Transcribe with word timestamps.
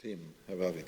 Themen. 0.00 0.32
Herr 0.46 0.58
Warwick. 0.58 0.86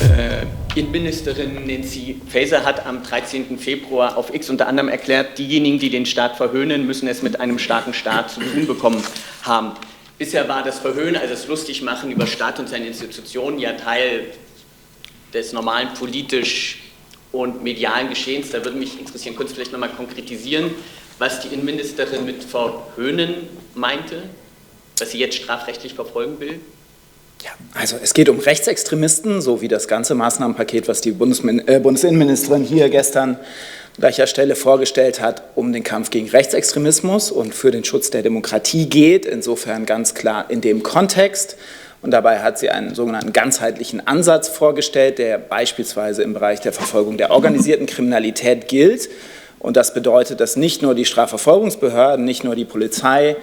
Äh, 0.00 0.46
Innenministerin 0.74 1.66
Nancy 1.66 2.18
Faeser 2.28 2.64
hat 2.64 2.86
am 2.86 3.02
13. 3.02 3.58
Februar 3.58 4.16
auf 4.16 4.32
X 4.32 4.48
unter 4.48 4.68
anderem 4.68 4.88
erklärt, 4.88 5.36
diejenigen, 5.36 5.78
die 5.78 5.90
den 5.90 6.06
Staat 6.06 6.38
verhöhnen, 6.38 6.86
müssen 6.86 7.08
es 7.08 7.20
mit 7.20 7.38
einem 7.40 7.58
starken 7.58 7.92
Staat 7.92 8.30
zu 8.30 8.40
tun 8.40 8.66
bekommen 8.66 9.02
haben. 9.42 9.72
Bisher 10.16 10.48
war 10.48 10.62
das 10.62 10.78
Verhöhnen, 10.78 11.16
also 11.16 11.34
das 11.34 11.46
Lustigmachen 11.46 12.10
über 12.10 12.26
Staat 12.26 12.58
und 12.58 12.70
seine 12.70 12.86
Institutionen, 12.86 13.58
ja 13.58 13.74
Teil 13.74 14.28
des 15.34 15.52
normalen 15.52 15.92
politisch 15.92 16.78
und 17.32 17.62
medialen 17.62 18.08
Geschehens. 18.08 18.48
Da 18.48 18.64
würde 18.64 18.78
mich 18.78 18.98
interessieren, 18.98 19.36
Sie 19.38 19.54
vielleicht 19.54 19.72
nochmal 19.72 19.90
konkretisieren, 19.90 20.70
was 21.18 21.40
die 21.40 21.48
Innenministerin 21.48 22.24
mit 22.24 22.44
Verhöhnen 22.44 23.34
meinte, 23.74 24.22
was 24.98 25.10
sie 25.10 25.18
jetzt 25.18 25.36
strafrechtlich 25.36 25.92
verfolgen 25.92 26.40
will? 26.40 26.60
Ja, 27.42 27.50
also 27.74 27.96
es 28.02 28.12
geht 28.12 28.28
um 28.28 28.38
Rechtsextremisten, 28.38 29.40
so 29.40 29.60
wie 29.60 29.68
das 29.68 29.88
ganze 29.88 30.14
Maßnahmenpaket, 30.14 30.88
was 30.88 31.00
die 31.00 31.12
Bundesmin 31.12 31.66
äh, 31.66 31.80
Bundesinnenministerin 31.80 32.62
hier 32.62 32.88
gestern 32.90 33.30
an 33.30 33.38
gleicher 34.00 34.26
Stelle 34.26 34.56
vorgestellt 34.56 35.20
hat, 35.20 35.42
um 35.54 35.72
den 35.72 35.84
Kampf 35.84 36.10
gegen 36.10 36.28
Rechtsextremismus 36.28 37.30
und 37.30 37.54
für 37.54 37.70
den 37.70 37.84
Schutz 37.84 38.10
der 38.10 38.22
Demokratie 38.22 38.86
geht. 38.86 39.26
Insofern 39.26 39.86
ganz 39.86 40.14
klar 40.14 40.46
in 40.48 40.60
dem 40.60 40.82
Kontext. 40.82 41.56
Und 42.02 42.12
dabei 42.12 42.38
hat 42.40 42.58
sie 42.58 42.70
einen 42.70 42.94
sogenannten 42.94 43.32
ganzheitlichen 43.32 44.06
Ansatz 44.06 44.48
vorgestellt, 44.48 45.18
der 45.18 45.36
beispielsweise 45.38 46.22
im 46.22 46.32
Bereich 46.32 46.60
der 46.60 46.72
Verfolgung 46.72 47.18
der 47.18 47.30
organisierten 47.30 47.86
Kriminalität 47.86 48.68
gilt. 48.68 49.10
Und 49.58 49.76
das 49.76 49.92
bedeutet, 49.92 50.40
dass 50.40 50.56
nicht 50.56 50.80
nur 50.80 50.94
die 50.94 51.04
Strafverfolgungsbehörden, 51.04 52.24
nicht 52.24 52.42
nur 52.42 52.56
die 52.56 52.64
Polizei, 52.64 53.36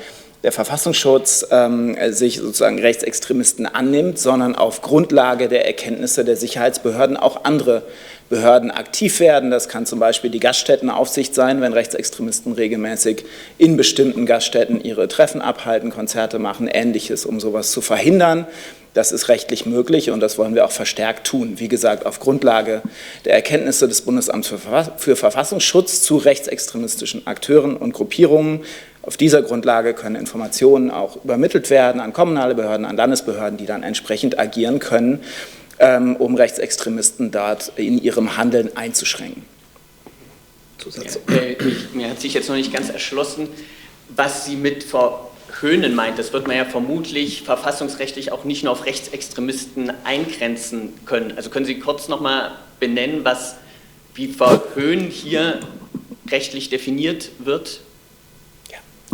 der 0.47 0.53
Verfassungsschutz 0.53 1.45
ähm, 1.51 1.97
sich 2.11 2.37
sozusagen 2.37 2.79
Rechtsextremisten 2.79 3.65
annimmt, 3.65 4.17
sondern 4.17 4.55
auf 4.55 4.81
Grundlage 4.81 5.49
der 5.49 5.67
Erkenntnisse 5.67 6.23
der 6.23 6.37
Sicherheitsbehörden 6.37 7.17
auch 7.17 7.43
andere 7.43 7.81
Behörden 8.29 8.71
aktiv 8.71 9.19
werden. 9.19 9.51
Das 9.51 9.67
kann 9.67 9.85
zum 9.85 9.99
Beispiel 9.99 10.29
die 10.29 10.39
Gaststättenaufsicht 10.39 11.35
sein, 11.35 11.59
wenn 11.59 11.73
Rechtsextremisten 11.73 12.53
regelmäßig 12.53 13.25
in 13.57 13.75
bestimmten 13.75 14.25
Gaststätten 14.25 14.79
ihre 14.79 15.09
Treffen 15.09 15.41
abhalten, 15.41 15.89
Konzerte 15.89 16.39
machen, 16.39 16.69
ähnliches, 16.69 17.25
um 17.25 17.41
sowas 17.41 17.73
zu 17.73 17.81
verhindern. 17.81 18.47
Das 18.93 19.11
ist 19.11 19.27
rechtlich 19.27 19.65
möglich 19.65 20.11
und 20.11 20.21
das 20.21 20.37
wollen 20.37 20.55
wir 20.55 20.65
auch 20.65 20.71
verstärkt 20.71 21.27
tun. 21.27 21.59
Wie 21.59 21.67
gesagt, 21.67 22.05
auf 22.05 22.19
Grundlage 22.19 22.81
der 23.25 23.33
Erkenntnisse 23.33 23.87
des 23.89 24.01
Bundesamts 24.01 24.51
für 24.97 25.15
Verfassungsschutz 25.15 26.01
zu 26.01 26.17
rechtsextremistischen 26.17 27.27
Akteuren 27.27 27.75
und 27.75 27.93
Gruppierungen 27.93 28.61
auf 29.07 29.15
dieser 29.15 29.41
Grundlage 29.41 29.93
können 29.93 30.17
Informationen 30.17 30.91
auch 30.91 31.23
übermittelt 31.23 31.69
werden 31.69 32.01
an 32.01 32.11
kommunale 32.11 32.55
Behörden, 32.55 32.85
an 32.85 32.97
Landesbehörden, 32.97 33.57
die 33.57 33.65
dann 33.65 33.81
entsprechend 33.81 34.37
agieren 34.37 34.79
können, 34.79 35.23
ähm, 35.79 36.17
um 36.17 36.35
Rechtsextremisten 36.35 37.31
dort 37.31 37.71
in 37.77 37.97
ihrem 37.97 38.35
Handeln 38.35 38.75
einzuschränken. 38.75 39.45
Zusatz. 40.77 41.19
Ja, 41.29 41.35
äh, 41.35 41.53
ich, 41.53 41.93
mir 41.93 42.09
hat 42.09 42.19
sich 42.19 42.33
jetzt 42.33 42.49
noch 42.49 42.57
nicht 42.57 42.73
ganz 42.73 42.89
erschlossen, 42.89 43.47
was 44.09 44.45
Sie 44.45 44.57
mit 44.57 44.83
verhöhnen 44.83 45.95
meint. 45.95 46.19
Das 46.19 46.33
wird 46.33 46.45
man 46.45 46.57
ja 46.57 46.65
vermutlich 46.65 47.43
verfassungsrechtlich 47.43 48.33
auch 48.33 48.43
nicht 48.43 48.65
nur 48.65 48.73
auf 48.73 48.85
Rechtsextremisten 48.85 49.93
eingrenzen 50.03 50.93
können. 51.05 51.31
Also 51.37 51.49
können 51.49 51.65
Sie 51.65 51.79
kurz 51.79 52.09
noch 52.09 52.19
mal 52.19 52.51
benennen, 52.81 53.23
was 53.23 53.55
wie 54.15 54.27
verhöhnen 54.27 55.09
hier 55.09 55.61
rechtlich 56.29 56.69
definiert 56.69 57.31
wird? 57.39 57.79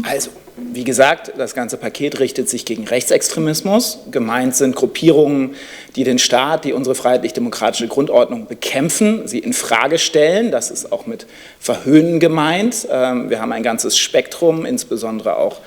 Also, 0.02 0.32
wie 0.58 0.84
gesagt, 0.84 1.34
das 1.38 1.54
ganze 1.54 1.78
Paket 1.78 2.20
richtet 2.20 2.50
sich 2.50 2.66
gegen 2.66 2.88
Rechtsextremismus. 2.88 4.00
Gemeint 4.12 4.56
sind 4.56 4.76
Gruppierungen, 4.76 5.56
die 5.96 6.04
den 6.04 6.18
Staat, 6.18 6.66
die 6.66 6.74
unsere 6.74 6.96
freiheitlich-demokratische 6.96 7.88
Grundordnung 7.88 8.48
bekämpfen, 8.48 9.28
sie 9.28 9.40
in 9.40 9.54
Frage 9.54 10.00
stellen. 10.00 10.52
Das 10.52 10.72
ist 10.72 10.92
auch 10.92 11.06
mit 11.06 11.28
Verhöhnen 11.60 12.20
gemeint. 12.20 12.88
Ähm, 12.90 13.30
wir 13.30 13.40
haben 13.40 13.52
ein 13.52 13.64
ganzes 13.64 13.98
Spektrum, 13.98 14.66
insbesondere 14.66 15.38
auch 15.38 15.60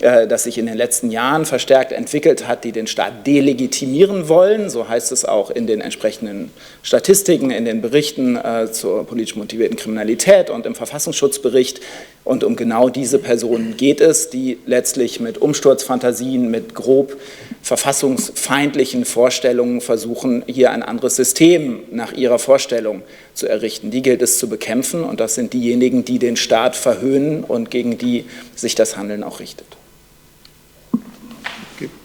das 0.00 0.44
sich 0.44 0.56
in 0.58 0.66
den 0.66 0.76
letzten 0.76 1.10
Jahren 1.10 1.44
verstärkt 1.44 1.92
entwickelt 1.92 2.48
hat, 2.48 2.64
die 2.64 2.72
den 2.72 2.86
Staat 2.86 3.26
delegitimieren 3.26 4.28
wollen. 4.28 4.70
So 4.70 4.88
heißt 4.88 5.12
es 5.12 5.24
auch 5.24 5.50
in 5.50 5.66
den 5.66 5.80
entsprechenden 5.80 6.50
Statistiken, 6.82 7.50
in 7.50 7.64
den 7.64 7.82
Berichten 7.82 8.36
äh, 8.36 8.72
zur 8.72 9.06
politisch 9.06 9.36
motivierten 9.36 9.76
Kriminalität 9.76 10.48
und 10.48 10.64
im 10.64 10.74
Verfassungsschutzbericht. 10.74 11.80
Und 12.24 12.44
um 12.44 12.56
genau 12.56 12.88
diese 12.88 13.18
Personen 13.18 13.76
geht 13.76 14.00
es, 14.00 14.30
die 14.30 14.58
letztlich 14.66 15.20
mit 15.20 15.38
Umsturzfantasien, 15.38 16.50
mit 16.50 16.74
grob 16.74 17.16
verfassungsfeindlichen 17.62 19.04
Vorstellungen 19.04 19.80
versuchen, 19.80 20.44
hier 20.46 20.70
ein 20.70 20.82
anderes 20.82 21.16
System 21.16 21.80
nach 21.90 22.12
ihrer 22.12 22.38
Vorstellung 22.38 23.02
zu 23.34 23.48
errichten. 23.48 23.90
Die 23.90 24.02
gilt 24.02 24.22
es 24.22 24.38
zu 24.38 24.48
bekämpfen 24.48 25.04
und 25.04 25.20
das 25.20 25.34
sind 25.34 25.52
diejenigen, 25.52 26.04
die 26.04 26.18
den 26.18 26.36
Staat 26.36 26.76
verhöhnen 26.76 27.44
und 27.44 27.70
gegen 27.70 27.98
die 27.98 28.24
sich 28.54 28.74
das 28.74 28.96
Handeln 28.96 29.22
auch 29.22 29.40
richtet. 29.40 29.66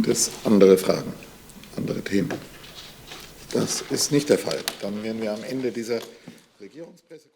Es 0.08 0.30
andere 0.44 0.78
Fragen, 0.78 1.12
andere 1.76 2.02
Themen? 2.02 2.32
Das 3.52 3.82
ist 3.90 4.12
nicht 4.12 4.30
der 4.30 4.38
Fall. 4.38 4.60
Dann 4.82 5.02
wären 5.02 5.20
wir 5.20 5.34
am 5.34 5.44
Ende 5.44 5.72
dieser 5.72 6.00
Regierungspresse. 6.60 7.30